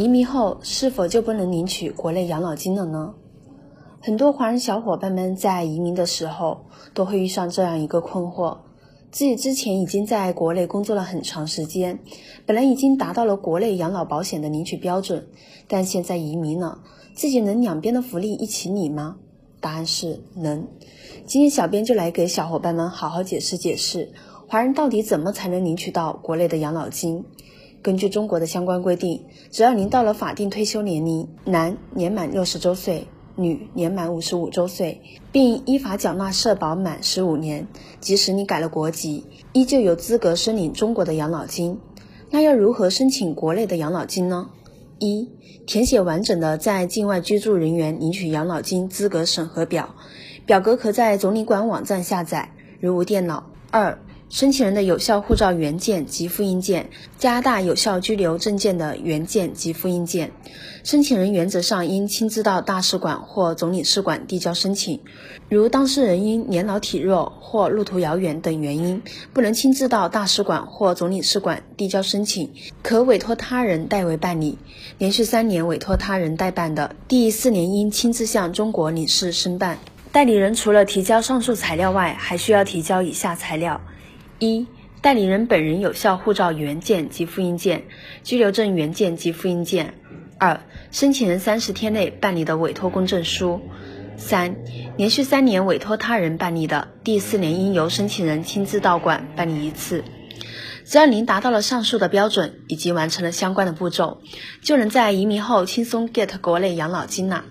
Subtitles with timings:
[0.00, 3.12] 移民后是否就不能领取国内养老金了呢？
[4.00, 8.56] 很多华人小伙伴们在移民的时候都会遇上这样一个困惑：
[9.10, 11.98] 自己之前已经在国内工作了很长时间，
[12.46, 15.26] 本来已经达到了国内养老保险的领取标准，
[15.68, 16.78] 但现在移民了，
[17.14, 19.16] 自己能两边的福利一起领吗？
[19.60, 20.66] 答案是能。
[21.26, 24.10] 今天小编就来给小伙伴们好好解释解释，
[24.48, 27.22] 华人到底怎么才能领取到国内的养老金。
[27.82, 35.00] 根据中国的相关规定，只要您到了法定退休年龄，男年满六十周岁，女年满五十五周岁，
[35.32, 37.66] 并依法缴纳社保满十五年，
[38.00, 41.78] 即使你改了国籍，依旧有资格申领中国的养老金。
[42.28, 44.50] 那要如何申请国内的养老金呢？
[44.98, 45.30] 一、
[45.66, 49.94] 填写完整的在境外居住人员领取养老金资格审核表，
[50.44, 53.46] 表格可在总领馆网站下载，如无电脑。
[53.70, 60.30] 二、申请人的有效护照原件及复印件，加拿大有效居留证件的原件及复印件。
[60.84, 65.00] 申请人原则上应亲自到大使馆或总领事馆递交申请。
[65.48, 72.52] 如当事人因年老体弱或路途遥远等原因，不能亲自到大使馆或总领事馆递交申请，
[72.84, 74.56] 可委托他人代为办理。
[74.98, 79.76] 连续三年委托他人代办的，第四年应亲自向中国领事申办。
[80.12, 83.80] 代理人除了提交上述材料外，还需要提交以下材料。
[84.40, 84.66] 一、
[85.02, 87.84] 代理人本人有效护照原件及复印件、
[88.24, 89.88] 居留证原件及复印件；
[90.38, 93.60] 二、申请人三十天内办理的委托公证书；
[94.16, 94.56] 三、
[94.96, 100.02] 连续三年委托他人办理的，第四年应由申请人亲自到馆办理一次。
[100.86, 104.22] 只要您达到了上述的标准，以及完成了相关的步骤，
[104.62, 107.44] 就能在移民后轻松 get 国内养老金啦。